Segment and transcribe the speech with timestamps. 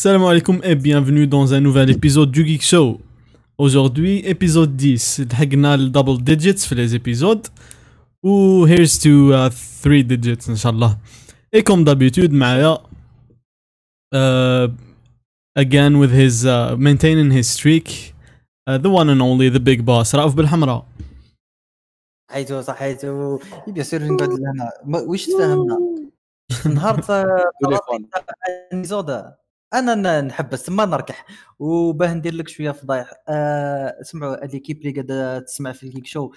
[0.00, 3.02] Salam alaikum et bienvenue dans un nouvel épisode du Geek Show.
[3.58, 5.26] Aujourd'hui, épisode 10.
[5.30, 7.48] لحقنا le double digits في les épisodes.
[8.24, 9.50] Ou here's to uh,
[9.82, 10.96] three digits inshallah.
[11.52, 12.78] Et comme d'habitude, معايا
[14.14, 14.68] uh,
[15.54, 18.14] again with his uh, maintaining his streak
[18.66, 20.86] uh, the one and only the big boss رأف بالحمراء.
[22.30, 25.78] حيتو صحيتو بيان سور نقعد لهنا واش تفهمنا
[26.66, 27.00] نهار
[27.62, 28.08] تليفون.
[29.74, 31.26] أنا نحبس تما نركح.
[31.58, 33.12] وباه ندير لك شوية فضايح.
[33.28, 36.30] آه سمعوا ليكيب اللي قاعدة تسمع في الكيك شو.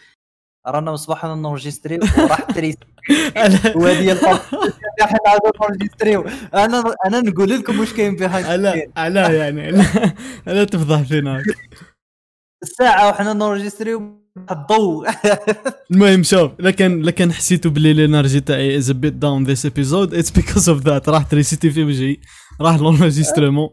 [0.68, 2.76] رانا مصباحنا نورجيستري وراح تريس
[3.76, 4.14] وهذه
[5.02, 9.72] إحنا عاود نورجيستريو أنا أنا نقول لكم واش كاين بيهايند على على يعني.
[9.72, 10.14] لا,
[10.54, 11.44] لا تفضح فينا
[12.64, 15.10] الساعة وحنا نورجيستريو الضوء
[15.92, 20.14] المهم شوف لكن لكن حسيتوا بلي ال energy تاعي is a bit down this episode
[20.14, 22.18] it's because of that راح التريسيتي في وجهي.
[22.62, 23.70] راح l'enregistrement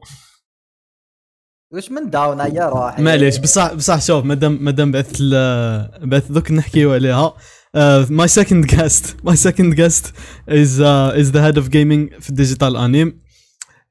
[1.72, 5.22] واش من down يا روحي معليش بصح بصح شوف مادام مادام بعثت
[6.02, 7.34] بعثت دوك نحكيو عليها.
[8.10, 10.14] my second guest my second guest
[10.48, 13.20] is is the head of gaming في ال Digital Anime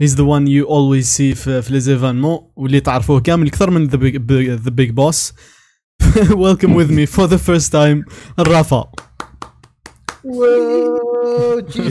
[0.04, 3.94] He's the one you always see في, les événements واللي تعرفوه كامل أكثر من the
[3.94, 5.34] big, big, the big boss.
[6.46, 7.38] Welcome with me for the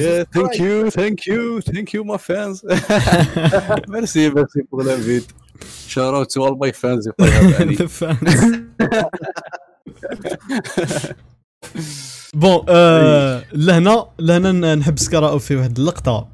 [0.02, 2.56] Yeah, thank you, thank you, thank you, my fans.
[3.96, 5.28] merci, merci pour l'invite.
[5.92, 7.76] Shout out to all my fans if I have any.
[7.76, 8.32] the fans
[12.34, 16.28] بون آه لهنا لهنا ن- نحبس كراو في واحد اللقطة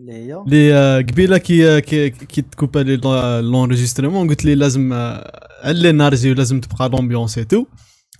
[0.00, 2.96] اللي هي آه، قبيلة كي كي, كي تكوبا لي
[3.42, 7.64] l'enregistrement قلت لي لازم آه، علي ال energy ولازم تبقى l'ambiance et tout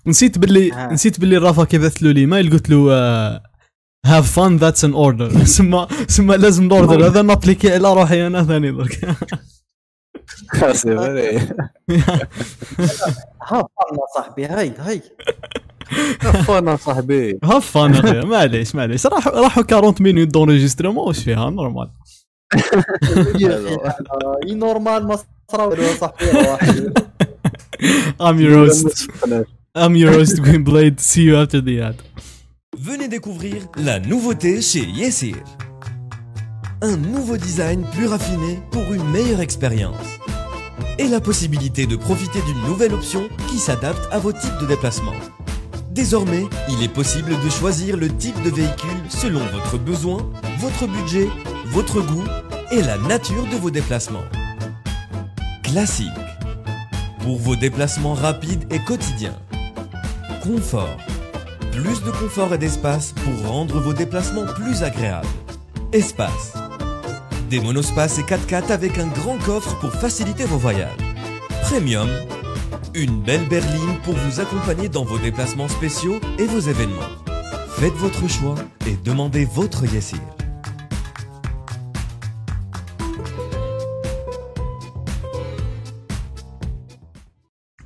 [0.07, 0.93] نسيت باللي آه.
[0.93, 2.91] نسيت باللي رافا كي بعث له الايميل قلت له
[4.05, 8.43] have fun that's an order سما سما لازم ال order هذا نابليكي على روحي أنا
[8.43, 8.99] ثاني درك
[10.49, 11.53] C'est vrai.
[13.41, 15.01] have fun آ صاحبي هاي هاي.
[16.47, 17.39] fun آ صاحبي.
[17.43, 19.05] have fun اخويا معليش معليش.
[19.07, 21.89] راح راحوا 40 minutes d'enregistrement واش فيها normal
[24.45, 25.19] اي نورمال ما
[25.51, 26.25] صرا والو صاحبي
[28.43, 29.07] your host.
[29.75, 31.95] I'm your host Green Blade see you after the ad
[32.75, 35.35] Venez découvrir la nouveauté chez Yesir.
[36.81, 40.17] Un nouveau design plus raffiné pour une meilleure expérience.
[40.97, 45.13] Et la possibilité de profiter d'une nouvelle option qui s'adapte à vos types de déplacement.
[45.91, 51.27] Désormais, il est possible de choisir le type de véhicule selon votre besoin, votre budget,
[51.65, 52.25] votre goût
[52.71, 54.25] et la nature de vos déplacements.
[55.61, 56.07] Classique.
[57.19, 59.37] Pour vos déplacements rapides et quotidiens.
[60.41, 60.97] Confort
[61.71, 65.27] plus de confort et d'espace pour rendre vos déplacements plus agréables.
[65.93, 66.53] Espace.
[67.49, 70.97] Des monospaces et 4x4 avec un grand coffre pour faciliter vos voyages.
[71.63, 72.09] Premium.
[72.93, 77.09] Une belle berline pour vous accompagner dans vos déplacements spéciaux et vos événements.
[77.77, 80.19] Faites votre choix et demandez votre Yesir.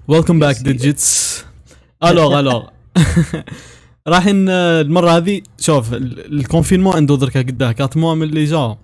[0.08, 1.46] Welcome back digits
[2.04, 2.64] alors alors
[4.08, 8.78] رايحين المرة هذه شوف ال- ال confinement عنده دركا قداه 4 mois من اللي جا.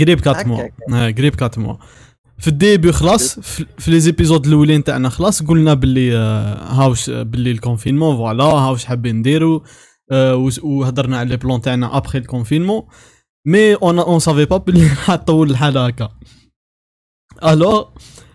[0.00, 0.68] قريب 4 mois.
[0.92, 1.76] آه، قريب 4 mois
[2.38, 7.10] في ال début خلاص في في les épisodes الأولين تاعنا خلاص قلنا باللي آه، هاوش
[7.10, 9.64] باللي ال confinement voilà هاوش حابين نديرو
[10.12, 12.82] آه، وهضرنا على les plans تاعنا après ال confinement
[13.46, 16.08] mais on on savait pas باللي راح تطول الحالة هكا.
[17.44, 17.84] alors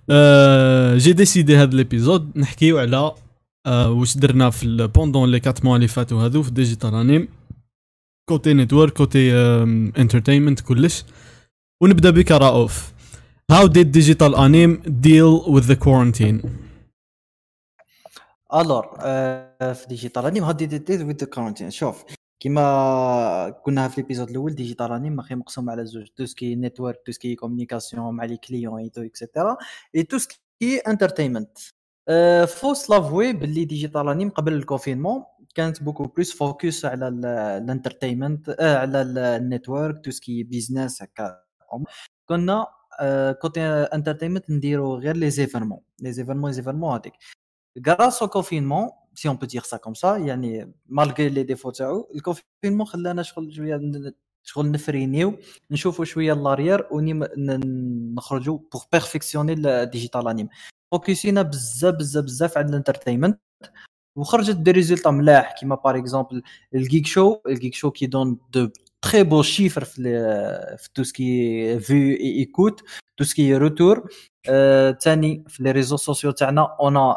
[0.10, 3.12] آه، j'ai décidé هذا l'épisode نحكيو على
[3.68, 7.28] واش درنا في pendant les 4 mois اللي فاتوا هذو في Digital Anime
[8.30, 9.34] côté network côté
[9.98, 11.04] entertainment كلش.
[11.84, 12.96] ونبدأ بك رؤوف
[13.52, 16.50] How did digital anime deal with the quarantine?
[18.54, 22.06] alors آه، في Digital Anime how they deal with quarantine شوف
[22.40, 26.56] كيما قلناها في ال épisode الأول Digital Anime ماخي مقسوم على زوج tout ce qui
[26.56, 29.58] network tout ce qui communication مع les clients et tout et cetera
[29.96, 31.58] et tout ce qui entertainment
[32.48, 35.24] faut se l'avouer باللي Digital Anime قبل ال confinement.
[35.56, 41.02] كانت beaucoup plus focus على ال entertainment آه على ال network tout ce qui business
[41.02, 41.40] هكا.
[42.25, 42.68] كنا
[43.42, 45.80] côté entertainment نديرو غير les événements.
[46.02, 47.13] les événements événements هذيك
[47.88, 52.12] grâce au confinement c'est un peu dire ça comme ça يعني malgré les défauts تاعو
[52.16, 53.81] ال confinement خلانا شغل شوية
[54.44, 55.38] شغل نفرينيو
[55.72, 60.50] نشوفوا شوية l'arrière ونخرجوا pour perfectionner ال Digital Anime
[60.92, 63.40] فوكسينا بزاف بزاف بزاف على ال entertainment
[64.18, 65.56] وخرجت des résultats ملاح.
[65.60, 66.42] كيما par exemple
[66.76, 68.70] ال Geek Show ال Geek Show qui donne de
[69.02, 70.02] très beaux chiffres في
[70.78, 72.82] في tout ce qui vues et écoutes
[73.18, 74.10] tout ce qui retour
[75.02, 77.16] ثاني في les réseaux sociaux تاعنا on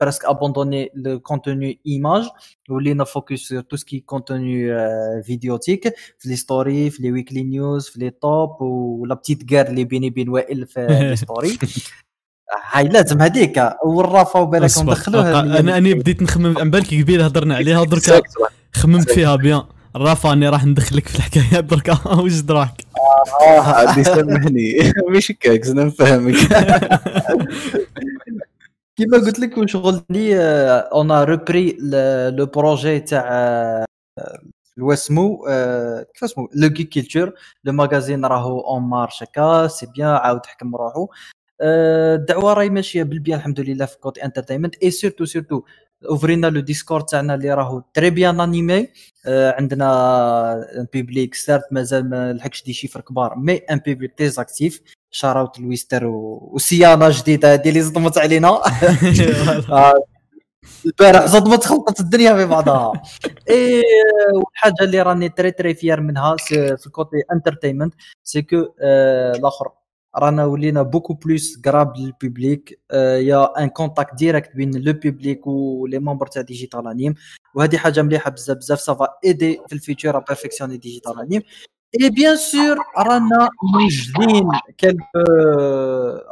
[0.00, 2.28] a presque abandonné le contenu image
[2.70, 4.68] ولينا focus sur tout ce qui contenu
[5.22, 9.84] vidéothèque في les stories في les Weekly News في les Top ولا petite guerre اللي
[9.84, 11.58] بيني بين وائل في les stories
[12.72, 13.70] هاي لازم هذيك.
[13.84, 18.22] والرافا وبالك ندخلوها أنا اني بديت نخمم عن بالك قبيل هضرنا عليها درك
[18.74, 19.62] خممت فيها بيان.
[19.96, 22.84] رافا أني راح ندخلك في الحكاية درك واش دراك
[23.42, 24.74] آه عادي سامحني.
[25.16, 26.34] مش هكاك أنا نفهمك
[28.96, 30.36] كيما قلت لك وشغل لي
[30.92, 31.76] on a repris
[32.30, 33.28] le projet تاع
[34.78, 35.44] الواسمو
[36.14, 37.08] كيف اسمو le qui
[37.64, 41.08] le magazine راهو en marche هكا c'est bien عاود حكم روحو.
[41.60, 45.62] الدعوه راهي ماشيه بالبيان الحمد لله في côté entertainment et surtout surtout
[46.10, 48.88] اوفرينا le Discord تاعنا اللي راهو très bien animé
[49.26, 49.86] عندنا
[50.78, 54.80] un public certes مازال ما لحقش des chiffres كبار mais un public très actif
[55.10, 58.60] shout out لويستر وسيانه جديده هذه اللي صدمت علينا
[60.86, 62.92] البارح صدمت خلطت الدنيا في بعضها.
[63.50, 63.82] اي
[64.34, 67.94] والحاجة اللي راني très très fier منها في ال côté entertainment
[68.24, 68.56] c'est que
[69.36, 69.70] الآخر
[70.18, 75.46] رانا ولينا beaucoup plus قراب لل public y a un contact direct بين le public
[75.46, 77.14] و les membres تاع Digital Anime.
[77.54, 81.42] وهذه حاجة مليحة بزاف بزاف سافا ايدي في الفيتشر بيرفكسيوني ديجيتال انيم.
[82.00, 84.48] اي بيان سور رانا موجدين
[84.78, 85.18] quelques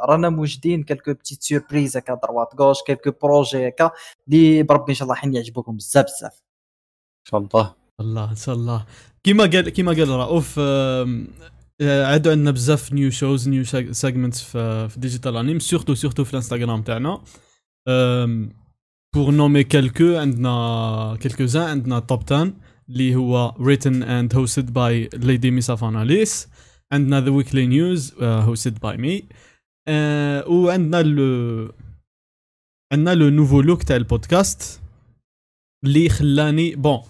[0.09, 3.91] رانا موجدين كالكو بتيت سوربريز هكا دروات غوش كالكو بروجي هكا
[4.27, 6.33] اللي بربي إن شاء الله حين يعجبوكم بزاف بزاف.
[6.33, 7.73] إن شاء الله.
[7.99, 8.85] الله إن شاء الله.
[9.23, 10.59] كيما قال كيما قال رؤوف
[11.81, 17.23] عادوا عندنا بزاف نيو شوز نيو سيجمنتس في ديجيتال انيم سورتو سورتو في الانستغرام تاعنا.
[19.15, 22.53] pour nommer quelques عندنا quelques-uns عندنا Top 10
[22.89, 26.47] اللي هو written and hosted by lady ميسا فاناليس
[26.91, 29.21] عندنا the Weekly News hosted by me.
[29.21, 31.71] uh, وعندنا le
[32.93, 34.81] عندنا le nouveau look تاع البودكاست
[35.83, 37.05] اللي خلاني bon آه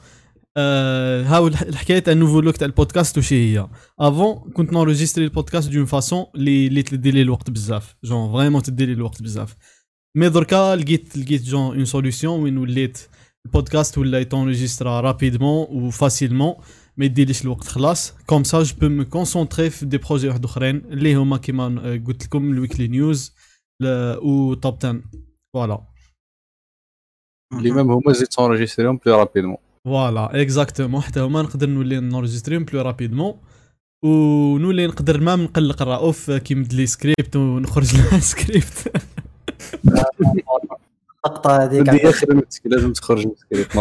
[0.57, 3.69] هاو الحكاية تاع ال nouveau look تاع البودكاست وش هي.
[3.99, 7.95] avant كنت نورجيستري ال podcast d'une façon اللي اللي تدي لي الوقت بزاف.
[8.03, 9.55] genre vraiment تدي لي الوقت بزاف.
[10.17, 13.09] mais دركا لقيت لقيت genre une solution وين وليت
[13.45, 16.55] البودكاست ولا يتونجيسترا rapidement و facilement
[16.97, 18.13] ما يديليش الوقت خلاص.
[18.25, 22.25] comme ça je peux me concentrer في des projets واحد أخرين اللي هما كيما قلت
[22.25, 23.35] لكم ال Weekly News
[24.23, 25.01] و Top 10
[25.53, 25.87] voilà
[27.53, 32.81] اللي même هما زيد تونجيستريهم plus rapidement voilà exactement حتى هما نقدر نولي نورجستريهم plus
[32.81, 33.37] rapidement
[34.03, 38.91] ونولي نقدر ما نقلق الرؤوف كي مد les scripts ونخرج لها سكريبت
[41.25, 43.75] اللقطه هذيك هذه خدمتك لازم تخرج من سكريبت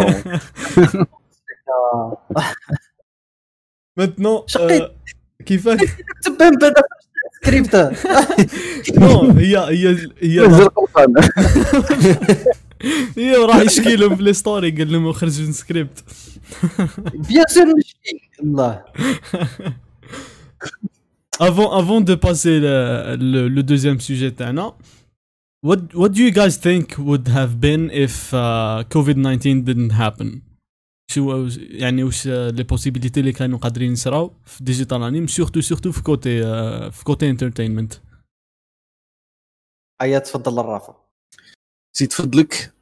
[4.18, 4.92] نورمال شقيت.
[5.46, 5.78] كيفاش
[6.20, 6.38] كتب
[7.44, 7.76] script
[8.98, 10.40] non هي هي هي
[13.16, 16.04] هي راح يشكي لهم في story قال لهم خرج من سكريبت.
[17.14, 18.84] بيان سور نشكي الله
[21.40, 22.58] avant avant de passer
[23.18, 24.72] le deuxième sujet تاعنا
[25.68, 30.30] What what do you guys think would have been if uh, COVID-19 didn't happen?
[31.10, 36.02] شو يعني واش les possibilités اللي كانوا قادرين يصراو في ديجيتال انيم surtout surtout في
[36.02, 37.94] côté uh, في côté entertainment
[40.02, 40.94] هيا تفضل الرافع.
[41.96, 42.74] زيد فضلك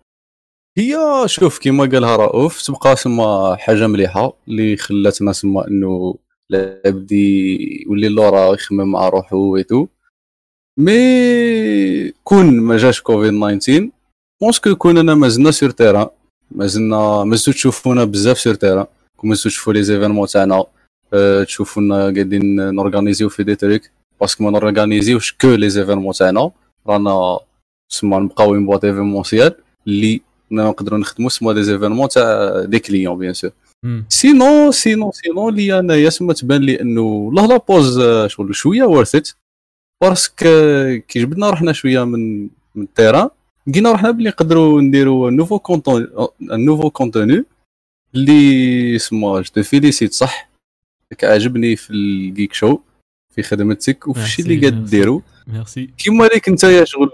[0.79, 4.33] هي شوف كيما قالها رؤوف تبقى سما حاجة مليحة.
[4.49, 6.19] اللي خلاتنا سما إنه
[6.50, 9.87] العبد يولي alors يخمم مع روحو ويتو
[10.78, 13.91] mais كون ما جاش كوفيد 19
[14.42, 16.06] parce que كنا مازلنا sur terrain
[16.54, 20.64] مازلنا مازلتو تشوفونا بزاف sur terrain كون مازلتو تشوفو les événements تاعنا
[21.14, 23.90] أه، تشوفونا قاعدين نورغانيزيو في دي تريك.
[24.21, 26.50] باسكو ما نورغانيزيوش كو لي زيفينمون تاعنا
[26.87, 27.38] رانا
[27.88, 29.54] سما نبقاو une boîte événementielle
[29.87, 33.50] اللي نقدروا نخدموا سما des événements تاع des clients bien sûr.
[34.09, 38.85] سينو سينو سينو لي انايا تما تبان لي أنه لا لا بوز آه، شغل شوية
[38.85, 39.37] ورثت
[40.02, 40.44] باسكو
[41.09, 42.42] كي جبدنا روحنا شوية من
[42.75, 43.28] من التيران
[43.66, 46.09] لقينا روحنا بلي نقدروا نديروا نوفو كونتون
[46.40, 47.45] نوفو كونتوني
[48.14, 50.50] اللي اسمه جو فيليسيت صح
[51.12, 52.78] راك عاجبني في الجيك شو
[53.35, 54.85] في خدمتك وفي الشيء اللي قاعد.
[54.85, 57.11] ديروا ميرسي كيما ليك انت يا شغل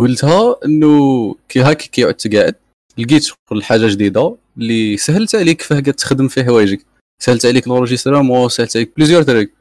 [0.00, 2.54] قلتها انه كي هاكي كي عدت قاعد
[2.98, 6.86] لقيت شغل حاجة جديده اللي سهلت عليك فيه قاعد تخدم فيه حوايجك
[7.22, 9.52] سهلت عليك لونجسترامون سهلت عليك بليزيور تريك.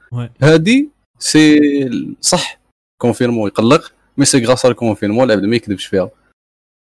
[0.41, 1.59] هادي سي
[2.21, 2.59] صح
[3.01, 6.09] كونفيرمون يقلق مي سي غراس الكونفيرمون العبد ما يكذبش فيها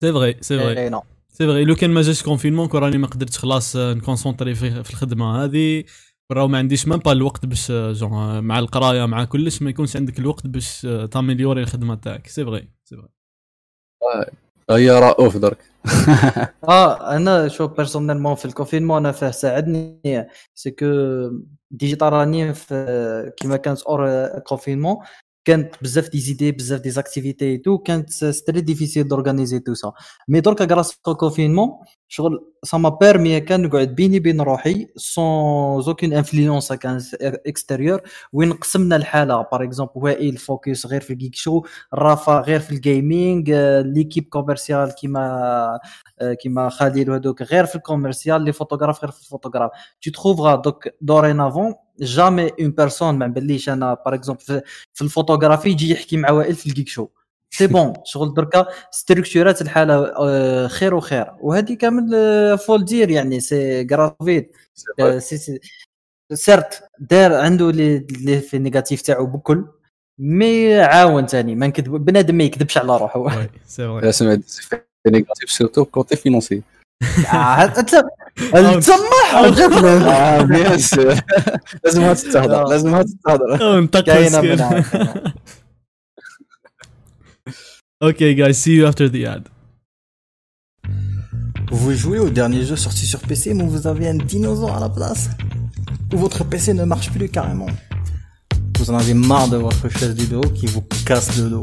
[0.04, 1.02] سي فغي سي فغي نو.
[1.28, 4.90] سي فغي لو كان ما جاش كونفينمون كون راني ما قدرتش خلاص نكونسونطري في, في
[4.90, 5.84] الخدمه هذه
[6.32, 10.18] راهو ما عنديش ميم با الوقت باش جون مع القرايه مع كلش ما يكونش عندك
[10.18, 14.26] الوقت باش تاميليوري الخدمه تاعك سي فغي سي فغي
[14.70, 15.58] هي رؤوف درك
[16.68, 20.00] آه أنا شو بيرسونيلمون في الكونفينمون أنا فيه ساعدني
[20.54, 20.86] سي كو
[21.70, 24.96] ديجيتال راني في كيما كانت اور كونفينمون
[25.44, 29.92] كانت بزاف دي زيدي بزاف دي زاكتيفيتي تو كانت ستري ديفيسيل دورغانيزي تو سا
[30.28, 31.68] مي دركا غراس أو كونفينمون
[32.12, 38.00] شغل سا ما بيرمي كان نقعد بيني بين روحي سون زوكين انفلونس كان اكستيريور
[38.32, 41.62] وين قسمنا الحالة؟ باغ اكزومبل وائل فوكس غير في الجيك شو
[41.94, 43.50] رافا غير في الجيمنج
[43.84, 45.80] ليكيب كوميرسيال كيما
[46.20, 49.70] آه، كيما خليل وهذوك غير في الكوميرسيال لي فوتوغراف غير في الفوتوغراف
[50.06, 54.62] tu trouveras دوك دورينافون جامي اون بيرسون ما نبليش أنا باغ اكزومبل
[54.94, 57.08] في الفوتوغرافي يجي يحكي مع وائل في الجيك شو
[57.54, 61.26] سي بون شغل دركا ستركتورات الحالة آه، خير وخير.
[61.40, 64.56] وهذه كامل آه، فول دير يعني سي غرافيت.
[65.00, 65.60] آه، سي سي
[66.32, 69.64] سيرت دار عنده لي لي في النيجاتيف تاعو بكل
[70.18, 71.54] مي عاون تاني.
[71.54, 73.20] ما نكذب بنادم ما يكذبش على روحه.
[73.20, 74.40] وي سي فغي لا سمعت
[75.06, 76.62] نيجاتيف سيرتو كوتي فينونسي
[78.78, 81.14] تسمح آه بيان سور
[81.84, 83.80] لازم تستهدر لازم تستهدر.
[83.80, 84.84] نطق كاينة.
[88.02, 89.44] Okay, guys, see you after the ad.
[91.70, 94.88] Vous jouer au dernier jeu sorti sur PC mais vous avez un dinosaure à la
[94.88, 95.30] place.
[96.12, 97.68] Ou votre PC ne marche plus carrément.
[98.76, 101.60] Vous en avez marre de votre chaise du dos qui vous casse le dos.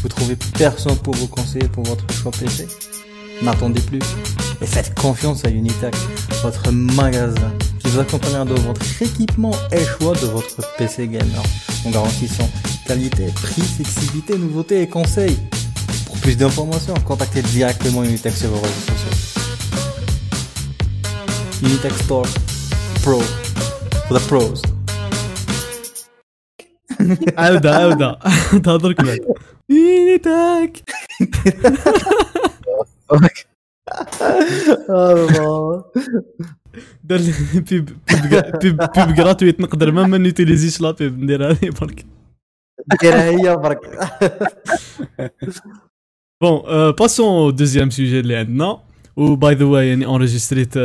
[0.00, 2.66] Vous trouvez personne pour vous conseiller pour votre choix PC
[3.42, 4.00] N'attendez plus
[4.62, 5.94] et faites confiance à Unitac,
[6.42, 7.52] votre magasin
[7.95, 11.43] vous accompagnera dans votre équipement et choix de votre PC gamer
[11.85, 12.49] en garantissant
[12.85, 15.37] qualité, prix, flexibilité, nouveauté et conseils.
[16.05, 19.41] Pour plus d'informations, contactez directement Unitech sur vos réseaux sociaux.
[21.63, 22.27] Unitech Store
[23.03, 23.19] Pro
[24.07, 24.61] for the pros.
[27.37, 28.19] عودة عودة
[28.63, 29.19] تهضرك بعد
[29.69, 30.83] ينيتك
[37.04, 37.18] دار
[37.54, 37.90] بيب بيب
[38.62, 42.06] بيب بيب جراتويت نقدر ما ما نيتيليزيش لا بيب ندير هذه برك.
[43.00, 43.80] ديرها هي برك.
[46.42, 48.78] بون باسون أو دوزيام سوجي اللي عندنا
[49.16, 50.76] و باي ذا واي يعني اونريجستريت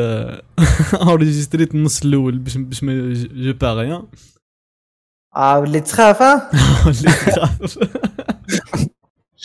[0.93, 4.03] اونريجستريت النص الأول باش باش ما جو باغي
[5.35, 6.51] آه وليت تخاف ها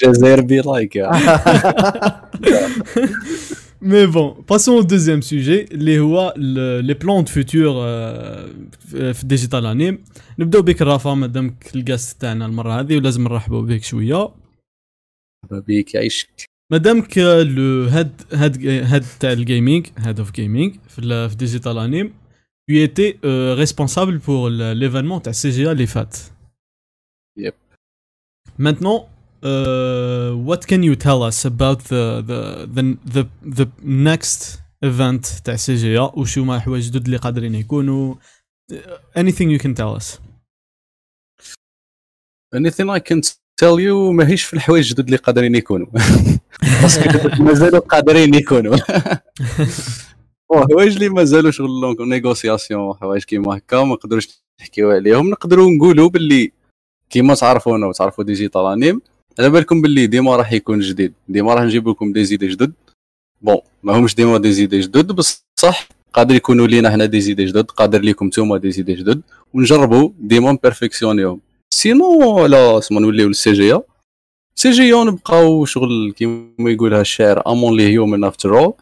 [0.02, 0.98] جزائر بي لايك
[3.86, 7.74] يا مي بون باسون au deuxième sujet اللي هو لي بلان دو فوتور
[9.12, 10.04] في ديجيتال انيم
[10.38, 14.28] نبداو بك رافا مادامك ال guest تاعنا المره هذه ولازم نرحبوا بك شوية
[15.50, 21.30] بيك يعيشك مادامك لو هاد هاد هاد تاع ال gaming head of gaming في ال-
[21.30, 22.14] في ديجيتال انيم
[22.70, 26.16] tu étais euh, responsable pour le- l'événement تاع سي جي اللي فات
[27.40, 27.54] Yep.
[28.58, 29.00] Maintenant,
[29.46, 32.40] uh, what can you tell us about the the
[32.74, 32.82] the
[33.16, 33.22] the,
[33.58, 34.40] the next
[34.84, 38.14] event تاع سي جي وشو ما حوايج جدد اللي قادرين يكونوا؟
[39.14, 40.18] anything you can tell us.
[42.54, 43.20] Anything I can
[43.60, 45.86] tell you ماهيش في الحوايج الجدد اللي قادرين يكونوا.
[46.82, 48.76] parce que مازالوا قادرين يكونوا.
[50.70, 54.28] حوايج اللي مازالوا شغل négociation حوايج كيما هكا ما نقدروش
[54.60, 55.30] نحكيو عليهم.
[55.30, 56.52] نقدروا نقولوا باللي
[57.10, 59.00] كيما تعرفونا وتعرفوا ديجيتال انيم
[59.38, 61.12] على بالكم باللي ديما راح يكون جديد.
[61.28, 62.72] ديما راح نجيب لكم des idées جدد.
[63.40, 67.70] bon ما همش ديما des idées جدد بصح قادر يكونوا لينا حنا des idées جدد
[67.70, 69.20] قادر ليكم نتوما des idées جدد
[69.54, 71.40] ونجربوا ديما نبرفكسيونيهم
[71.70, 73.78] sinon على اسمه نوليو للسي جي
[74.54, 78.74] سي جي نبقاو شغل كيما يقولها الشاعر I'm only human after all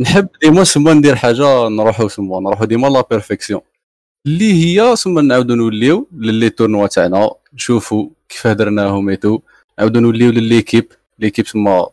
[0.00, 3.60] نحب ديما سما ندير حاجة نروحو سما نروحو ديما la perfection
[4.26, 7.30] اللي هي سما نعاودو نوليو ل les tournois تاعنا.
[7.54, 9.40] نشوفوا كيفاه درناهم et tout
[9.78, 10.92] نعاودو نوليو ل l'équipe.
[11.18, 11.86] L'équipe سما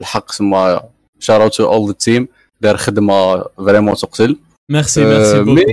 [0.00, 0.82] الحق سما
[1.18, 2.28] shoutout to all the team
[2.60, 4.36] دار خدمة vraiment تقتل.
[4.70, 5.72] ميرسي آه، merci mais beaucoup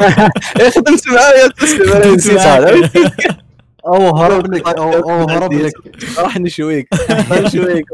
[0.60, 3.00] إيه، خدمت معايا تسلم أنا نسيتها
[3.86, 5.72] أو هرب لك أو أو هرب لك
[6.18, 6.88] راح نشويك
[7.30, 7.86] نشويك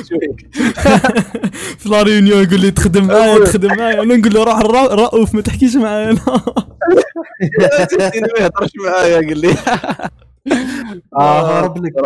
[0.00, 0.46] نشويك
[1.78, 4.02] في la réunion يقول لي تخدم معايا تخدم معايا.
[4.02, 4.60] أنا نقول له روح
[4.92, 6.16] رؤوف ما تحكيش معايا.
[7.90, 9.54] زيدتيني ما يهضرش معايا قال لي.
[11.16, 11.92] آه هرب لك.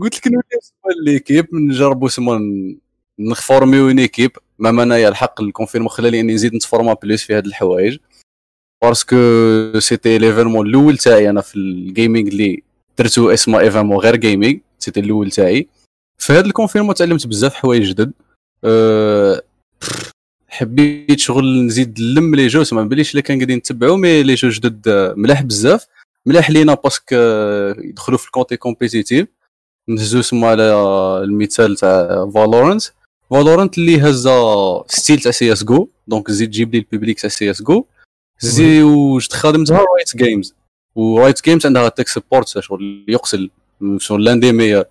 [0.00, 2.78] قلت لك نولي سما l'équipe نجربوا سما ن-
[3.18, 7.46] نفورميو une équipe même انايا الحق ال confinement خلاني إني نزيد نتفورما plus في هاد
[7.46, 7.98] الحوايج.
[8.82, 9.16] parce que
[9.78, 12.62] c'était l'événement الأول تاعي أنا في ال gaming اللي
[12.98, 15.68] درتو اسمه événement غير gaming c'était الأول تاعي.
[16.18, 18.12] في هاد ال confinement تعلمت بزاف حوايج جدد.
[18.64, 19.42] أه
[20.48, 24.48] حبيت شغل نزيد نلم لي جو ما بليش اللي كان قاعدين نتبعو مي لي جو
[24.48, 25.86] جدد آه، ملاح بزاف.
[26.26, 27.14] ملاح لينا باسكو
[27.78, 29.28] يدخلوا في الكونتي كومبيتيتيف.
[29.88, 30.62] نهزو سما على
[31.24, 32.82] المثال تاع فالورنت
[33.30, 37.50] فالورنت اللي هزا ستيل تاع سي اس جو دونك زيد جيب لي البيبليك تاع سي
[37.50, 37.84] اس جو
[38.40, 40.54] زي وجد خدمتها رايت جيمز
[40.94, 43.50] ورايت جيمز عندها تك سبورت شغل يقسل
[43.98, 44.84] شغل لأن دي ميور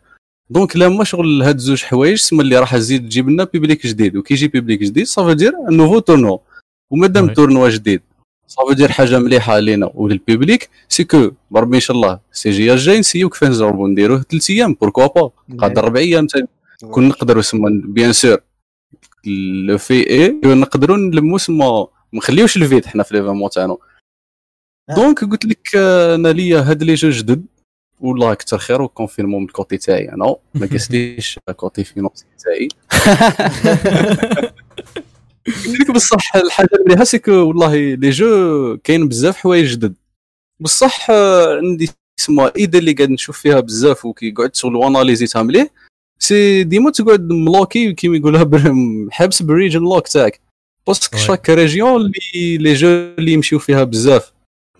[0.49, 4.15] دونك لما شغل هاد زوج حوايج سما اللي راح تزيد تجيب لنا بيبليك جديد.
[4.15, 6.41] وكي يجي بيبليك جديد صافي دير نوفو تورنو
[6.89, 7.33] ومادام.
[7.33, 8.01] tournoi جديد.
[8.47, 11.31] صافي دير حاجة مليحة لينا ولل public c'est cool.
[11.51, 12.19] بربي إن شاء الله.
[12.31, 14.73] سي جي الجاي نسيو كيفاش نجربو نديروه ثلاث أيام.
[14.73, 16.27] pourquoi pas قادر ربع أيام
[16.91, 18.37] كون نقدروا سما bien sûr.
[19.65, 23.77] لو في إي نقدروا نلمو سما ما نخليوش ال vide حنا في l'événement تاعنا.
[24.95, 27.45] donc قلت لك آه، أنا ليا هاد les jeux جدد.
[27.99, 30.35] والله كثر خير و confinement من ال côté تاعي أنا.
[30.55, 32.67] ما قاستليش côté financier تاعي.
[35.47, 39.95] قلت بصح الحاجة المليحه سيكو والله لي جو كاين بزاف حوايج جدد.
[40.59, 45.67] بصح آه، عندي اسمها ايدا اللي قاعد نشوف فيها بزاف وكي قعدت واناليزيتها مليح
[46.19, 48.49] سي ديما تقعد ملوكي كيما يقولها
[49.11, 50.41] حابس بالريجن لوك تاعك.
[50.87, 51.17] باسكو.
[51.17, 54.33] شاك ريجيون اللي لي جو اللي يمشيو فيها بزاف.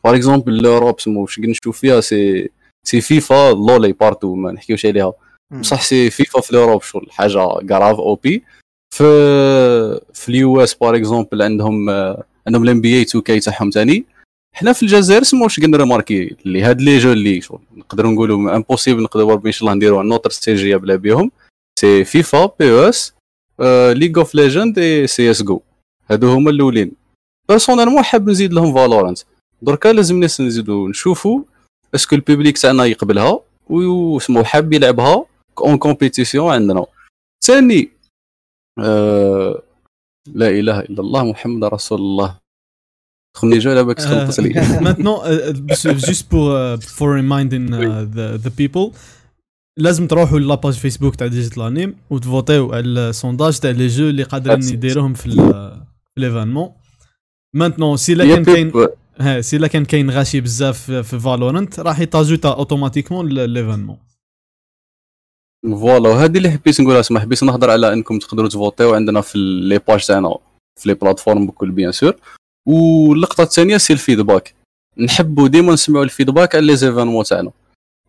[0.03, 2.49] باغ اكزومبل لوروب سمو واش قاعد نشوف فيها سي
[2.83, 5.13] سي فيفا لولي بارتو ما نحكيوش عليها.
[5.51, 7.37] بصح سي فيفا في لوروب شغل حاجة
[7.69, 8.43] grave أو بي
[8.95, 14.05] في في ال US par exemple عندهم آه، عندهم ال NBA 2K تاعهم ثاني
[14.55, 17.41] حنا في الجزائر سمو واش قلنا remarqué اللي هاد les jeux اللي
[17.77, 21.31] نقدروا نقولوا impossible نقدروا ان شاء الله نديروا notre stratégie بلا بيهم.
[21.79, 23.13] c'est FIFA PES
[23.93, 25.61] League of Legends et CS:GO
[26.11, 26.91] هادو هما الأولين.
[27.49, 29.19] personnellement حاب نزيد لهم Valorant
[29.61, 31.41] دركا لازم ناس نزيدو نشوفوا
[31.95, 35.25] est-ce que ال public تاعنا يقبلها وسمو حاب يلعبها
[35.59, 36.85] en compétition عندنا.
[37.45, 37.94] ثاني
[38.79, 39.61] آه
[40.33, 42.45] لا إله إلا الله محمد رسول الله.
[43.37, 45.53] خلني جو على بالك تخلص لي Maintenant, euh,
[45.85, 47.69] euh, juste pour euh, for reminding
[48.15, 48.95] the the people
[49.77, 54.09] لازم تروحوا la page Facebook تاع Digital Anime وتفوتيو على ال sondage تاع les jeux
[54.09, 54.63] اللي قادرين.
[54.63, 55.29] يديروهم في
[56.17, 56.71] l'événement
[57.55, 58.71] maintenant si لا كان كاين
[59.19, 63.97] ها si لا كان كاين غاشي بزاف في Valorant راح يتاجوتا automatiquement l'événement
[65.65, 66.09] voilà.
[66.09, 70.05] وهذه اللي حبيت نقولها اسمح حبيت نهضر على إنكم تقدروا تفوتيو عندنا في les pages
[70.05, 70.37] تاعنا
[70.79, 72.13] في les plateformes بكل bien sûr.
[72.67, 74.53] واللقطة الثانية c'est ال feedback.
[74.97, 77.51] نحبوا ديما نسمعوا ال feedback على les événements تاعنا.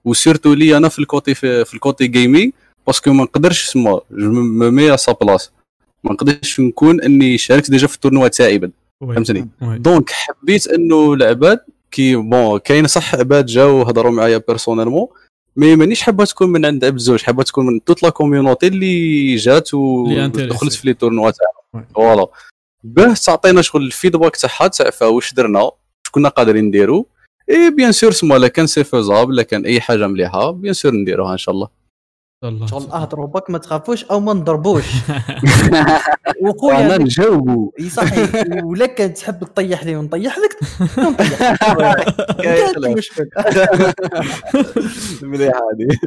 [0.04, 2.52] و surtout لي أنا في ال côté في, في ال côté gaming
[2.86, 4.30] parce que ما نقدرش سما je
[4.70, 5.52] mets sa place
[6.04, 11.12] ما نقدرش نكون إني شاركت déjà في ال tournoi تاعي بعد فهمتني؟ donc حبيت إنه
[11.12, 15.06] العباد كي bon كاين صح عباد جاو هضروا معايا personnellement
[15.56, 19.34] mais مانيش حابة تكون من عند عبد زوج حابة تكون من toute la community اللي
[19.36, 20.72] جات ودخلت.
[20.72, 21.30] في les tournois
[21.76, 21.80] Ouais.
[21.94, 22.26] voilà
[22.84, 25.72] باه تعطينا شغل ال feedback تاعها تاع واش درنا واش
[26.10, 27.08] كنا قادرين نديرو
[27.50, 30.92] et bien sûr سما لا كان c'est faisable لا كان أي حاجة مليحة bien sûr
[30.94, 31.68] نديروها إن شاء الله
[32.44, 32.66] الله.
[32.66, 34.84] شغل اهضروا بك ما تخافوش أو ما نضربوش.
[35.72, 35.98] أنا
[36.42, 37.72] وخويا نجاوبو.
[37.80, 38.44] إي صحيح.
[38.64, 40.56] ولا كان تحب تطيح لي ونطيح لك
[40.98, 41.62] نطيح
[45.22, 45.98] مليحه هذه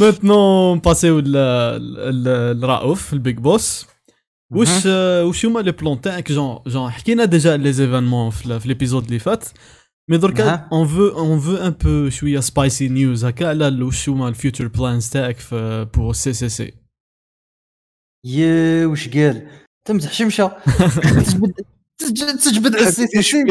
[0.00, 3.86] maintenant باسيو لرؤوف ال big boss
[4.54, 9.18] واش واش هما les plans تاعك؟ جون جون حكينا déjà les événements في l'épisode اللي
[9.18, 9.44] فات.
[10.08, 10.68] mais دركا.
[10.72, 14.66] On veut on veut un peu شوية spicy news هكا على واش هما ال future
[14.68, 16.72] plans تاعك في pour CC سي
[18.24, 19.48] يا وش قال
[19.84, 20.52] تمزح شمشه
[21.24, 21.52] تجبد
[21.98, 23.44] تج- تجبد على السي سي سي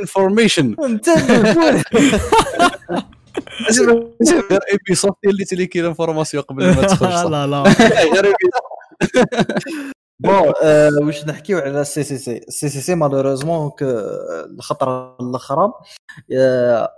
[0.00, 1.76] انفورميشن انت غير
[4.72, 7.30] اي بي صوفت اللي تليكي الانفورماسيون قبل ما تخرج.
[7.30, 7.62] لا لا
[8.14, 8.48] غير اي بي
[10.22, 15.72] بون آه، واش نحكيو على السي سي سي السي سي سي مالوريزمون الخطره الاخرى
[16.32, 16.88] آه،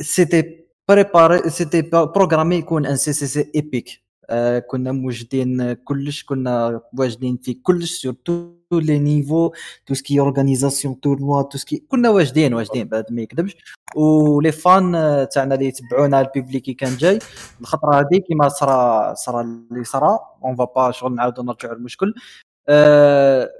[0.00, 7.54] c'était préparé c'était programmé يكون un CCC épique آه، كنا موجدين كلش كنا واجدين في
[7.54, 9.52] كلش sur tous les niveaux
[9.86, 13.56] tout ce qui organisation tournois tout ce qui كنا واجدين واجدين بعد ما يكذبش
[13.96, 17.18] و les fans آه، تاعنا اللي يتبعونا ال public كي كان جاي
[17.60, 22.14] الخطره هذه كيما صرا صرا اللي صرا on va pas شغل نعاودو نرجعوا المشكل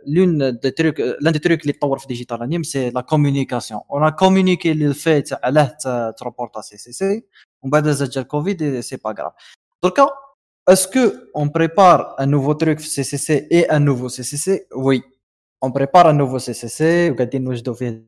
[0.07, 4.09] l'un des trucs l'un des trucs اللي تطور في Digital Anime c'est la communication on
[4.09, 5.77] communiquait للفيت علاه
[6.19, 7.25] تروبورتا CCC
[7.63, 9.33] ومن بعد زاد جا الكوفيد c'est pas grave
[9.83, 10.09] دركا
[10.69, 11.01] est-ce que
[11.37, 15.03] on prépare un nouveau truc في CCC et un nouveau CCC oui
[15.63, 18.05] on prépare un nouveau CCC وقاعدين نوجدوا فيه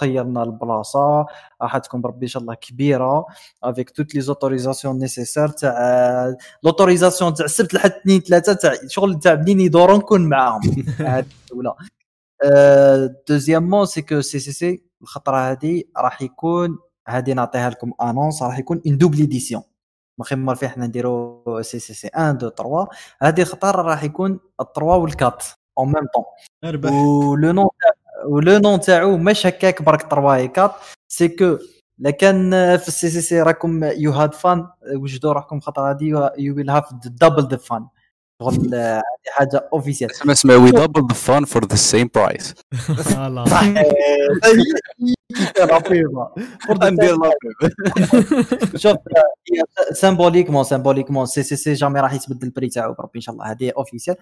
[0.00, 1.26] خيرنا البلاصة.
[1.62, 3.26] راح تكون بربي إن شاء الله كبيرة
[3.62, 9.34] avec toutes les autorisations nécessaires تاع l'autorisation تاع السبت لحد اثنين ثلاثة تاع شغل تاع
[9.34, 10.60] منين يدوروا نكون معاهم.
[10.98, 11.74] هذه الأولى.
[13.28, 18.98] deuxièmement c'est que CCC الخطرة هذه راح يكون هذه نعطيها لكم annonce راح يكون une
[18.98, 19.62] double édition
[20.18, 22.88] ما خير فيه حنا نديرو CCC 1 2 3
[23.22, 25.44] هذه خطر راح يكون التروا والكات.
[25.78, 26.24] اون ميم طون
[26.92, 27.68] ولو نون
[28.26, 30.72] ولو نون تاعو مش هكاك برك 3 quatre
[31.08, 31.58] c'est que
[31.98, 36.04] لا كان في ال CCC راكم you had fun وجدوا روحكم خطر هذه
[36.38, 37.86] you will have double the fun
[38.42, 42.54] شغل هذه حاجة officiel اسمع اسمع oui double the fun for the same price
[45.34, 45.80] صح
[46.82, 47.16] ندير
[48.76, 48.96] شوف
[49.92, 54.16] symboliquement symboliquement CCC jamais راح يتبدل ال prix تاعو بربي ان شاء الله هذه اوفيسيال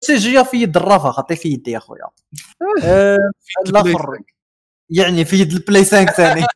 [0.00, 2.06] سي جي في يد الرافا خاطي في يدي يا خويا
[3.66, 4.18] الآخر
[4.90, 6.46] يعني في يد ال Play 5 ثاني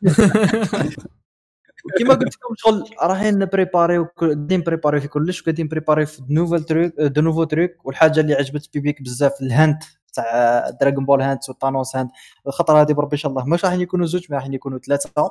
[1.99, 7.01] كيما قلت لكم شغل رايحين نبريباريو قاعدين préparer في كلش وقاعدين préparer في nouveaux trucs
[7.01, 11.56] de nouveaux trucs والحاجة اللي عجبت public بزاف ال hunt تاع Dragon Ball hunt و
[11.56, 12.11] Thanos hunt
[12.47, 13.45] الخطره هذه بربي إن شاء الله.
[13.45, 15.31] مش راح يكونوا زوج ما راح يكونوا ثلاثة.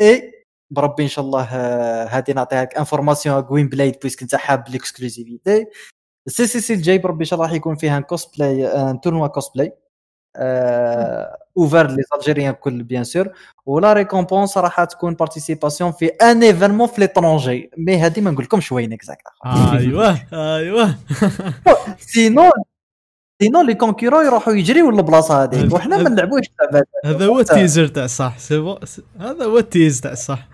[0.00, 0.32] إي
[0.70, 5.66] بربي إن شاء الله آه، هذه نعطيها لك information كوين بلايد puisque انت حاب ال
[6.26, 9.72] exclusivité ال CCC الجاي بربي إن شاء الله راح يكون فيها cosplay un tournoi cosplay
[11.58, 13.32] ouvert les Algériens كل bien sûr
[13.66, 18.44] و la récompense راح تكون participation في un événement في l'étranger mais هذه ما نقول
[18.44, 20.94] لكمش وين exact أيوه أيوه.
[21.98, 22.50] sinon
[23.42, 26.44] sinon les concours يروحوا يجريوا للبلاصة هذيك وحنا ما نلعبوش
[27.04, 28.76] هذا هو ال teaser تاع الصح سي
[29.20, 30.48] هذا هو ال teaser تاع الصح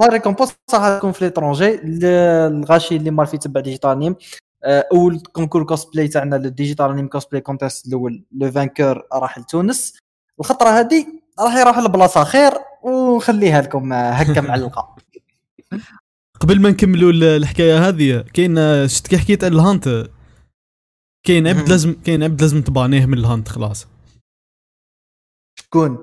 [0.00, 4.16] la récompense راح تكون في l'étranger الغاشي اللي مال في تبع Digital Anime.
[4.64, 9.94] آه، أول concours cosplay تاعنا ال Digital Anime cosplay contest الأول le vainqueur راح لتونس.
[10.40, 11.06] الخطرة هذه
[11.40, 14.96] راح يروح لبلاصه خير ونخليها لكم هكا معلقة.
[16.40, 20.06] قبل ما نكملوا ال- الحكاية هذه كاين شفت كي حكيت على ال hunt
[21.26, 21.68] كاين عبد.
[21.68, 23.86] لازم كاين عبد لازم تبانيه من ال hunt خلاص.
[25.60, 25.98] شكون؟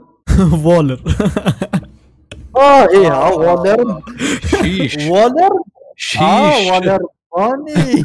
[0.64, 1.02] فولر
[2.58, 4.02] آه إيه ها والر.
[4.62, 4.96] شيش.
[4.98, 5.50] والر؟
[6.22, 6.70] آه شيش
[7.38, 8.04] banni.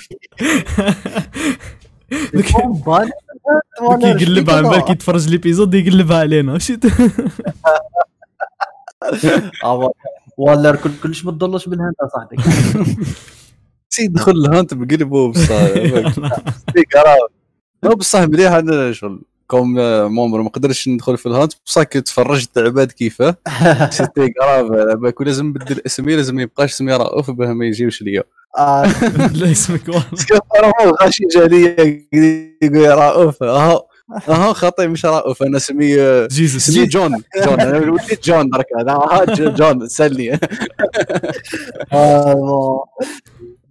[2.35, 3.11] يكون banni.
[4.01, 6.59] كي يقلبها على بالك يتفرج l'épisode يقلبها علينا.
[6.67, 6.87] شت.
[9.65, 9.93] آه
[10.37, 10.77] والر.
[10.77, 12.37] كل كلش ما تضلش بالهند يا صاحبي.
[13.93, 15.63] سي دخل الهانت بقلبه بصح
[17.83, 19.23] لا بصح مليح أنا شغل.
[19.47, 19.75] كوم
[20.15, 23.37] مومبر ما قدرش ندخل في الهانت بصح كي تفرجت عباد كيفاه
[23.91, 24.67] سيتي كراف
[24.99, 28.23] باك لازم نبدل اسمي لازم ما يبقاش اسمي رؤوف باه ما يجيوش ليا
[28.59, 28.83] آه،
[29.41, 30.05] لا اسمك والله.
[31.03, 32.05] غاشي جا ليا
[32.63, 33.43] يقول رؤوف.
[33.43, 33.81] أها
[34.29, 35.87] أها خاطي مش رؤوف أنا اسمي
[36.27, 37.61] Jesus اسمي جون جون.
[37.61, 40.41] أنا وليت جون درك ها ج- جون سالني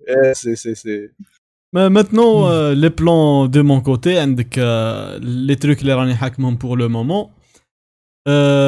[0.09, 0.25] آه، bon.
[0.25, 1.09] إيه، CCC
[1.75, 4.57] maintenant les plans de mon côté عندك
[5.21, 7.29] les trucs اللي راني حاكمهم pour le moment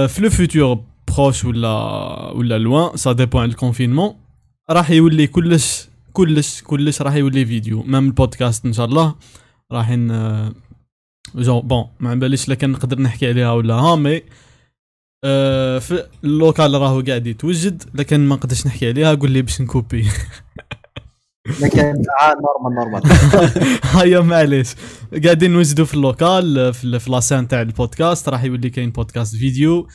[0.08, 0.84] في le futur
[1.18, 1.70] proche ولا
[2.32, 4.16] ولا loin ça dépend على ال confinement
[4.70, 9.16] راح يولي كلش كلش كلش راح يولي فيديو même البودكاست ان شاء الله
[9.72, 10.54] راح ن
[11.36, 14.22] je bon ما على باليش لا كان نقدر نحكي عليها ولا ها mais
[15.26, 19.62] آه، في ال local راهو قاعد يتوجد لكن ما نقدرش نحكي عليها قول لي باش
[19.62, 20.08] نكوبي
[21.48, 21.80] لكن
[22.22, 23.04] آه، normal normal
[23.98, 24.76] هيا معليش.
[25.24, 28.30] قاعدين نوجدوا في ال local في, في la scène تاع البودكاست.
[28.30, 29.88] راح يولي كاين بودكاست فيديو.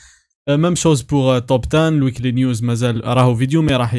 [0.49, 3.95] même chose pour Top 10 ال Weekly News مازال راهو فيديو mais راح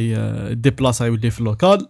[0.50, 1.88] déplace يولي في ال local.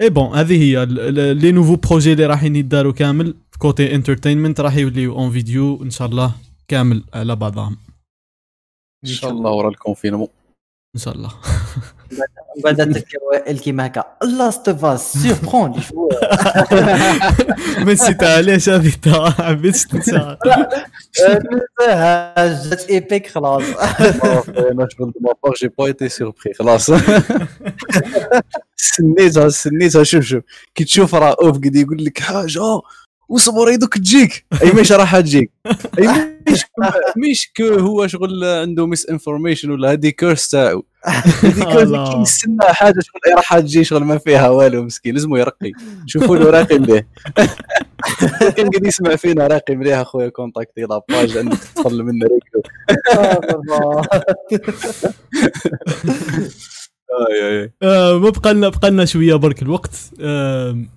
[0.00, 0.86] إي bon هذه هي
[1.34, 3.34] les nouveaux projets اللي راحين يداروا كامل.
[3.50, 6.34] في côté entertainment راح يوليو en vidéo إن شاء الله
[6.68, 7.76] كامل على بعضهم
[9.04, 10.28] إن شاء الله ورا ال confinement
[10.94, 11.30] إن شاء الله.
[12.56, 14.04] وبعد تلقى وائل كيما هكا.
[14.22, 16.08] Last of Us surprend les joueurs
[17.84, 18.36] ما نسيتها.
[18.36, 18.92] علاش هذه
[19.30, 20.38] حبيت تنساها.
[21.80, 22.34] ننساها.
[22.68, 23.62] جات épique خلاص.
[23.62, 26.90] أنا شغل de ma part j'ai pas été surpris خلاص.
[28.76, 30.42] سنيتها سنيتها شوف شوف.
[30.74, 32.80] كي تشوف راه أوف قد يقول لك حاجة
[33.28, 34.44] وصبر يدك تجيك.
[34.62, 35.50] أي مش راح تجيك
[35.98, 36.08] أي
[36.52, 36.64] مش
[37.16, 40.84] مش كو هو شغل عنده ميس انفورميشن ولا هذه كيرس تاعو.
[41.06, 45.72] هذه يستنى حاجة شغل أي راح تجي شغل ما فيها والو مسكين لازم يرقي.
[46.06, 47.02] شوفوا له راقي مليح
[48.56, 52.68] كان قاعد يسمع فينا راقي مليح أخويا كونتاكتي لا باج عندك تدخل من ريكو.
[57.30, 59.96] اي اي آه، ما بقى لنا بقى لنا شوية برك الوقت.
[60.20, 60.88] آم،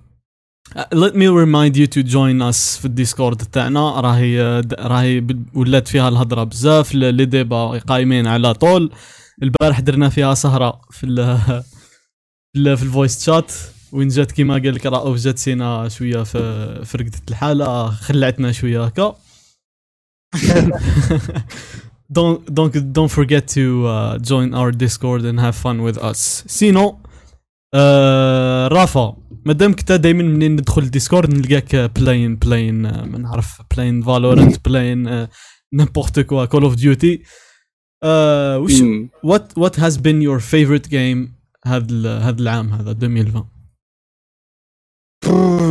[0.76, 4.00] let me remind you to join us في ال Discord تاعنا.
[4.02, 6.94] راهي راهي ب- ولات فيها الهضرة بزاف.
[6.96, 8.92] les débats قايمين على طول.
[9.44, 11.64] البارح درنا فيها سهرة في ال في,
[12.56, 13.52] ال- في ال voice chat
[13.92, 19.16] وين جات كيما قال لك راه جات سينا شوية في رقدة الحالة خلعتنا شوية هكا.
[22.20, 26.18] Don't don't don't forget to uh, join our discord and have fun with us.
[26.48, 26.98] sinon
[27.74, 33.62] آه رافا مادام كنت دائما منين ندخل ال Discord نلقاك playing playing آه، ما نعرف
[33.76, 35.28] playing Valorant playing
[35.74, 37.24] n'importe quoi Call of Duty
[38.58, 38.72] وش.
[39.24, 41.34] what what has been your favorite game
[41.66, 43.46] هذا هذا العام هذا 2020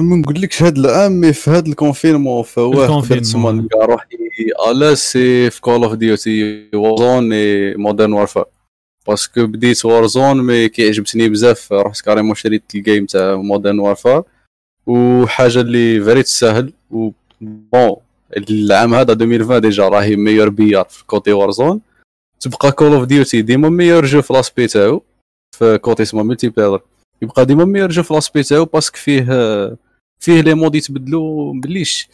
[0.01, 3.01] ما نقولكش هاد العام mais في هاد ال confinement فواه ال confinement.
[3.01, 4.07] قدرت تسمى نلقى روحي
[4.71, 8.45] à l'aise c'est في Call of Duty Warzone et Modern Warfare
[9.09, 14.25] parce que بديت Warzone mais كيعجبتني بزاف رحت carrément شريت ال game تاع Modern Warfare
[14.87, 17.11] وحاجه اللي vrai تسهل و
[17.41, 17.97] bon
[18.37, 21.81] العام هذا 2020 déjà راهي meilleure BR في côté Warzone
[22.41, 25.03] تبقى Call of Duty ديما meilleur jeu في l'aspect تاعو
[25.59, 26.81] في côté اسمه multiplayer
[27.23, 29.25] يبقى ديما meilleur jeu في l'aspect تاعو parce que فيه
[30.21, 32.09] فيه les modes يتبدلوا plus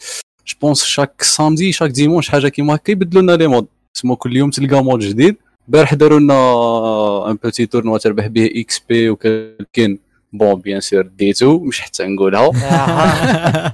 [0.47, 4.37] je pense chaque samedi chaque dimanche حاجة كيما هكا يبدلوا لنا les modes تسمو كل
[4.37, 5.35] يوم تلقى mode جديد
[5.67, 9.99] البارح داروا لنا un petit tournoi تربح به XP وكاين
[10.33, 12.51] bon bien sûr ديتو مش حتى نقولها.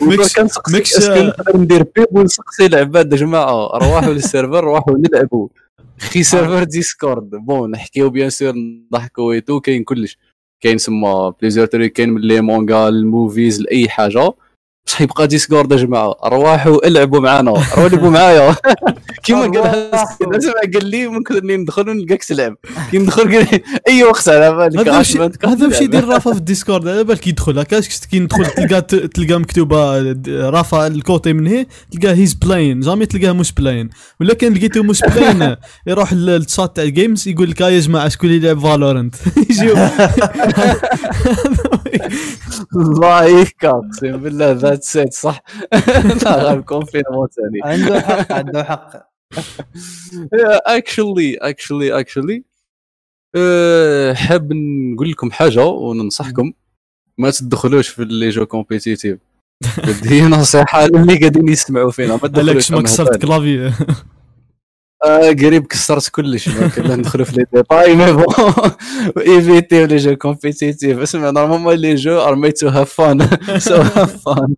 [0.02, 5.48] mais كي نسقسي نقدر ندير pub ونسقسي العباد جماعة روحوا لل serveur روحوا نلعبوا.
[5.98, 10.18] خي serveur Discord bon نحكيو bien sûr نضحكوا et tout كاين كلش.
[10.60, 14.32] كاين سما plusieurs théories كاين من les mangas ال movies لاي حاجة.
[14.88, 16.16] بصح يبقى Discord يا جماعة.
[16.24, 18.54] روحوا إلعبوا معنا روحوا إلعبوا معايا.
[19.24, 20.34] كيما سكين.
[20.34, 22.56] اسمع قال لي ممكن إني ندخل ونلقاك تلعب.
[22.90, 24.88] كي ندخل قال لي أي وقت على بالك
[25.44, 25.82] هذا تلعب.
[25.82, 27.58] يدير رافا في ال Discord على بالك يدخل.
[27.58, 33.06] هكا كي ندخل تلقى تلقى مكتوبة رافا ال côté من هي تلقاه he's playing jamais
[33.06, 33.88] تلقاه مش playing
[34.20, 35.56] ولا كان لقيته مش playing
[35.86, 39.14] يروح للشات تاع ال games يقول لك "ها يا جماعة شكون اللي يلعب Valorant
[39.50, 39.74] يجيو.
[42.76, 45.42] الله يهكا أقسم بالله that's it صح؟
[46.24, 49.08] لا غير confinement ثاني عنده حق عنده حق.
[50.66, 52.44] actually actually actually
[54.14, 56.52] حاب نقول لكم حاجة وننصحكم.
[57.18, 59.18] ما تدخلوش في les jeux compétitifs.
[60.04, 63.72] هي نصيحة للي قاعدين يسمعوا فينا ما تدخلوش ما كسرت clavier.
[65.04, 68.24] قريب كسرت كلش كنا ندخلوا في les détails mais bon
[69.18, 70.98] évitez les jeux compétitifs.
[70.98, 74.54] اسمع normalement les jeux are made to have fun so have fun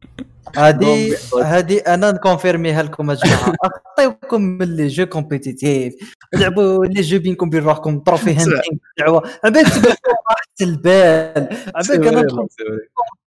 [0.57, 1.45] نعم.
[1.45, 3.55] هذه أنا نكونفيرميها لكم يا جماعة.
[3.99, 5.95] اعطيوكم من les jeux compétitifs.
[6.35, 8.61] لعبوا les jeux بينكم بين روحكم trophy hunting
[8.99, 9.23] دعوة.
[9.45, 11.49] عباك تبقى راحه البال.
[11.77, 12.47] أنا ندخل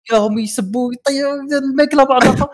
[0.09, 2.49] فيهم يسبوا يطيروا الماكله بعضها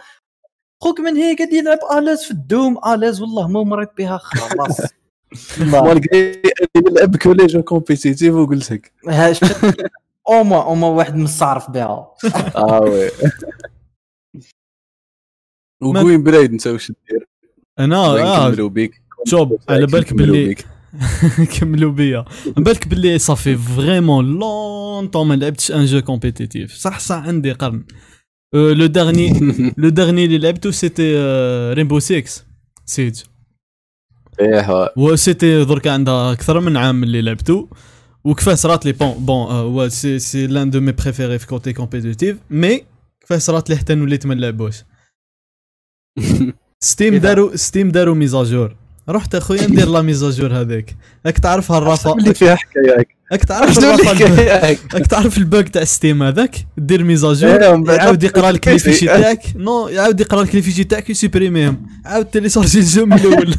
[0.82, 4.80] خوك من هي قاعد يلعب آلاز في الدوم آلاز والله ما مريت بها خلاص.
[5.72, 8.92] مالغري اني نلعب كو لي جو كومبيتيتيف وقلت لك
[10.28, 12.14] أوما أوما واحد مستعرف بها.
[12.56, 13.10] آه وي.
[15.82, 17.26] وكوين بلايد انت واش دير.
[17.78, 18.50] أنا آه.
[18.50, 19.02] كملوا بيك.
[19.26, 20.56] شوب على بالك باللي.
[21.60, 22.24] كملوا بيا.
[22.44, 27.84] على بالك باللي صافي فريمون لونطون ما لعبتش ان جو كومبيتيتيف صح صح عندي قرن.
[28.54, 29.32] le dernier
[29.78, 31.16] le dernier اللي لعبته c'était
[31.72, 32.24] Rainbow 6
[32.84, 33.22] Siege
[34.40, 37.68] et c'était دركا عندها أكثر من عام اللي لعبته
[38.24, 42.38] وكفاه صرات لي bon bon هو c'est c'est l'un de mes préférés في côté compétitif
[42.50, 42.84] mais
[43.20, 44.84] كفاه صرات لي حتى وليت ما نلعبوش
[46.80, 48.76] Steam داروا Steam داروا mise à jour
[49.08, 50.96] رحت اخويا ندير la mise à jour هذيك.
[51.26, 53.18] راك تعرفها الرافا اللي فيها حكاياك.
[53.32, 53.78] راك تعرف
[54.94, 58.68] راك تعرف ال page تاع Steam هذاك؟ دير mise à jour إيه، يعاود يقرا لك
[58.68, 63.06] les fichiers تاعك non يعاود يقرا لك les fichiers تاعك يسوبريميهم عاود تيليشارجي ال jeu
[63.06, 63.54] من الأول.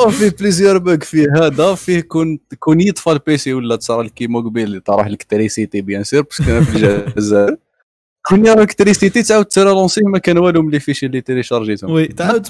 [0.00, 1.74] أو فيه plusieurs bugs فيه هذا.
[1.74, 6.04] فيه كون كون يطفى ال PC ولا تصرى لك كيما قبيل اللي طرح l'électricité bien
[6.04, 7.56] sûr parce que أنا في الجزائر
[8.28, 11.90] كون يا l'électricité تعاود ترالونسي ما كان والو من les fichiers اللي تيليشارجيتهم.
[11.90, 12.46] oui تعاود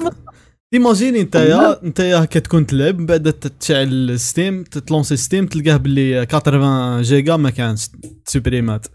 [0.75, 5.77] imagine انت يا انت يا هكا تكون تلعب من بعد تشعل Steam تلونسي Steam تلقاه
[5.77, 7.89] باللي 80 جيجا ما كانش
[8.25, 8.87] سوبريمات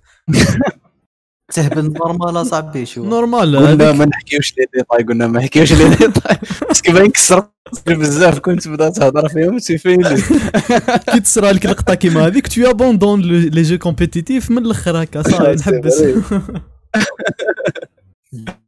[1.53, 6.37] تهبل نورمال صاحبي شو نورمال قلنا ما نحكيوش لي ديتاي قلنا ما نحكيوش لي ديتاي
[6.67, 7.51] باسكو باين كسرت
[7.87, 10.03] بزاف كنت بدات تهضر فيهم تيفين
[11.11, 15.55] كي تصرى لك لقطه كيما هذيك تو ابوندون لي جو كومبيتيتيف من الآخر هكا صافي
[15.55, 16.03] نحبس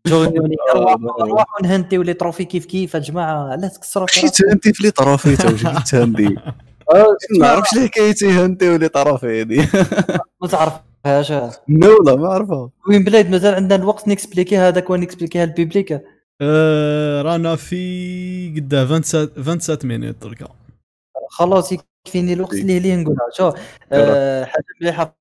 [0.07, 4.83] جونيوني آه، نروحوا نهنتيو لي تروفي كيف كيف يا جماعة لا تكسروا مشي تهنتي في
[4.83, 6.35] لي واش قلت تهندي
[6.93, 9.67] ما نعرفش ليه حكايتي هنتي ولي طرافي هذه
[10.41, 16.01] ما تعرفهاش لا والله ما عرفها وين بلاد مازال عندنا الوقت نكسبليكي هذاك ونكسبليكيها للبيبليك
[16.41, 20.47] آه، رانا في قدا 27 27 مينوت دركا
[21.29, 23.29] خلاص يكفيني الوقت اللي ليه نقولها.
[23.37, 23.53] شوف
[23.91, 25.18] آه، حاجة مليحة.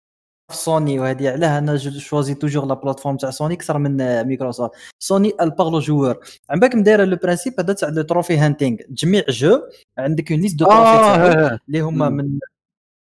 [0.53, 5.33] سوني وهذه علاه أنا شوازي توجور لا بلاتفورم تاع سوني أكثر من آه، ميكروسوفت سوني
[5.41, 6.19] البارلو جوور
[6.51, 9.63] عم بالك مدايرة لو برانسيب هذا تاع لو تروفي هانتينغ تجميع جو
[9.99, 12.09] عندك une liste de trophées اللي هما.
[12.09, 12.39] من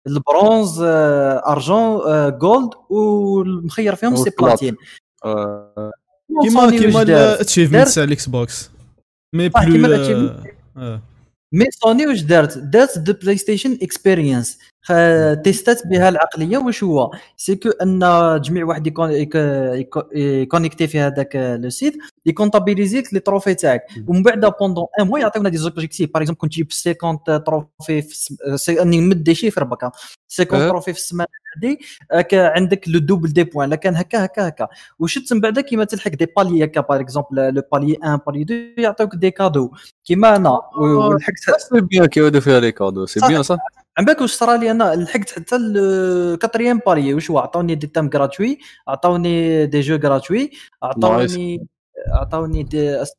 [0.06, 4.30] البرونز آه، argent آه، gold والمخير فيهم c'est.
[4.40, 4.76] platine
[6.42, 8.70] كيما واش كيما دارت؟ ال achievement تاع ال Xbox
[9.34, 10.30] mais كيما بلو.
[10.76, 11.02] آه.
[11.52, 14.58] mais سوني واش دارت دارت de PlayStation Experience
[15.44, 16.58] تيستات بها العقلية.
[16.58, 17.98] واش هو؟ c'est que أن
[18.44, 19.34] جميع واحد يكون- يك-
[19.74, 21.94] يك- يكونيكتي في هذاك le site
[22.26, 23.86] يكونتابيليزيك les trophées تاعك.
[24.06, 28.36] ومن بعد pendant un mois يعطيونا des objectifs par exemple كنت تجيب 50 trophées في
[28.78, 29.90] راني نمد des chiffres بكا
[30.28, 30.68] 50 أه.
[30.68, 31.28] trophées في السمانة
[31.62, 31.76] هذه
[32.34, 34.68] عندك le double des points لا كان هكا هكا هكا.
[34.98, 36.80] وشت من بعد كيما تلحق des paliers هكا.
[36.80, 39.70] par exemple le palier 1 palier 2 يعطيوك des cadeaux
[40.04, 40.60] كيما أنا.
[40.78, 43.20] ولحقت سي بيان كيودوا فيها les cadeaux c'est.
[43.28, 43.56] bien صح
[43.98, 47.86] عم بالك واش صرا لي أنا لحقت حتى ال quatrième palier واش هو؟ عطاوني des
[47.86, 50.50] thèmes gratuits عطاوني des jeux gratuits
[50.82, 51.66] عطاوني
[52.08, 52.68] عطاوني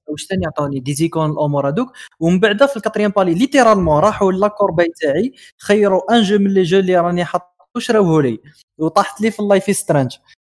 [0.07, 1.91] واش ثاني عطاوني؟ des icônes الأمور هذوك.
[2.19, 6.53] ومن بعد في ال quatrième palier littéralement راحوا la corbeille تاعي خيروا un jeu من
[6.53, 8.39] les jeux اللي راني حاط وشراوه لي
[8.77, 10.11] وطاحت لي في ال Life is Strange.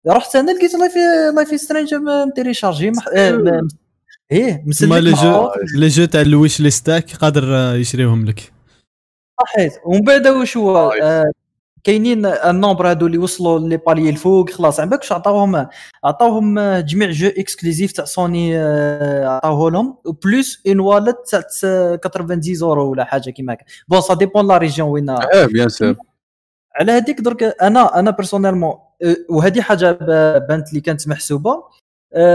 [0.09, 0.95] رحت أنا لقيت Life
[1.37, 3.09] Life is Strange متيليشارجي مح...
[3.17, 3.63] آه،
[4.33, 5.03] إيه مسلك.
[5.75, 8.54] les jeux تاع ال wishlist اك قادر يشريوهم لك.
[9.43, 9.73] صحيت.
[9.85, 11.33] ومن بعد واش هو؟ آه،
[11.85, 14.81] كاينين ال membres هادو اللي وصلوا les paliers الفوق خلاص.
[14.81, 15.67] عم بالك واش عطاوهم؟
[16.05, 19.97] عطاوهم آه، جميع jeu exclusif تاع سوني آه، عطاوه لهم.
[20.25, 23.65] plus un wallet تاع 90 أورو ولا حاجة كيما هكا.
[23.89, 25.97] bon ça dépend la région وين آه bien sûr
[26.77, 28.75] على هذيك درك أنا أنا personnellement
[29.31, 29.93] وهذه حاجة
[30.49, 31.51] بانت لي كانت محسوبة.
[31.51, 31.71] آه،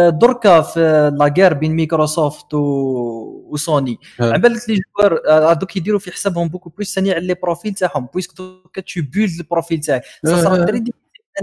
[0.09, 0.79] دركا في
[1.19, 3.99] la guerre بين مايكروسوفت و- وسوني.
[4.19, 7.73] على بالك les joueurs آه، هذوك يديروا في حسابهم beaucoup plus ثاني على les profils
[7.73, 10.65] تاعهم puisque دوكا tu build ال profil تاعك آه.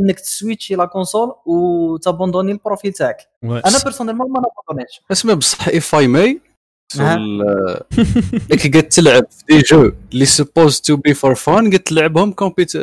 [0.00, 3.16] انك تسويتشي la console وتابوندوني ال profil تاعك.
[3.44, 6.40] أنا personnellement ما نابوندونيش اسمع بصح اف اي ماي
[7.00, 7.16] أها.
[8.50, 12.32] لك قاعد تلعب في des jeux اللي supposed to be for fun قاعد تلعبهم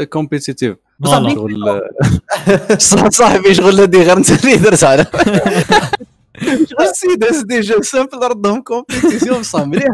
[0.09, 0.77] competitive
[2.89, 5.05] صح صاحبي شغل هذه غير انت اللي درت على.
[6.41, 9.87] شغل السيد هز des jeux simples ردهم compétition بصح مليحه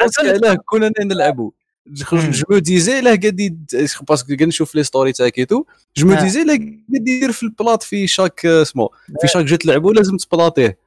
[0.00, 1.50] parce que علاه كنا نلعبوا
[1.86, 2.04] je
[2.50, 5.64] me disais là قاعد يد- parce que قاعد نشوف les stories تاعك et tout
[5.96, 6.20] je me آه.
[6.22, 8.88] disais là قاعد يدير في ال plat في chaque اسمه
[9.20, 10.78] في chaque jeu تلعبوا لازم تبلاطيه.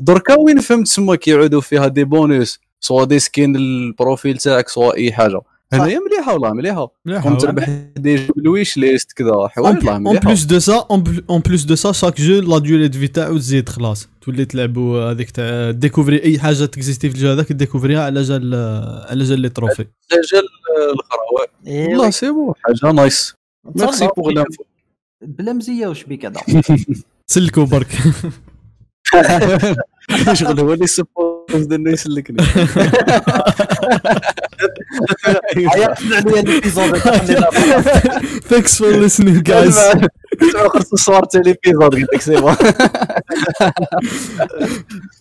[0.00, 4.94] دركا وين فهمت تسمى كيعودوا فيها des bonus soit des skins ال profil تاعك soit
[4.96, 5.40] أي حاجة.
[5.72, 6.86] هنايا مليحة والله مليحة.
[7.08, 7.36] ouais.
[7.40, 10.34] تربح des jeux بال wishlist كذا حوايج والله مليحة.
[10.34, 13.38] de ça, en, pl- en plus de ça, chaque jeu la durée de vie تاعو
[13.38, 14.08] تزيد خلاص.
[14.20, 18.54] تولي تلعبوا هذيك تاع ديكوفري أي حاجة تكزيستي في ال jeu هذاك ديكوفريها على جال
[19.10, 19.86] على جال les trophées.
[20.12, 20.38] الاجل
[20.92, 21.46] الأخرى واه.
[21.66, 22.10] إيه والله.
[22.10, 23.34] c'est beau حاجة nice.
[23.76, 24.64] merci pour l'info
[25.22, 26.40] بلا مزية واش بيك هذا؟
[27.26, 27.88] سلكوا برك.
[30.32, 32.36] شغل هو اللي supposé انه يسلكني
[35.56, 36.96] هيا اسمع لي ال épisode
[38.50, 39.76] Thanks for listening guys
[40.68, 42.54] خلص الصور تاع l'épisode قلت لك c'est bon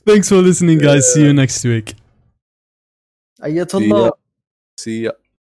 [0.09, 1.03] Thanks for listening guys.
[1.13, 1.95] See you next week.
[3.43, 4.11] ايات الله
[4.79, 5.11] سي